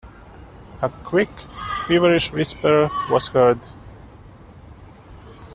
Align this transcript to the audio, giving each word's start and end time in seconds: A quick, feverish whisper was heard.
A 0.81 0.89
quick, 0.89 1.29
feverish 1.87 2.31
whisper 2.31 2.89
was 3.11 3.27
heard. 3.27 3.59